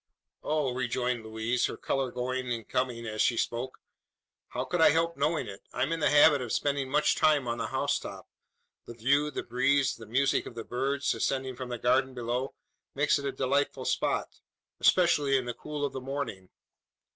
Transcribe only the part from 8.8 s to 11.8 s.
The view, the breeze, the music of the birds, ascending from the